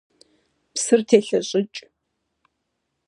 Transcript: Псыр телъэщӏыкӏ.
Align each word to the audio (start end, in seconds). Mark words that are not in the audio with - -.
Псыр 0.73 1.01
телъэщӏыкӏ. 1.07 1.79